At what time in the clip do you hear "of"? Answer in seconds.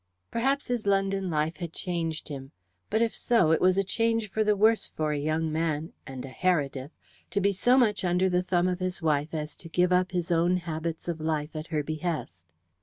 8.67-8.79, 11.07-11.21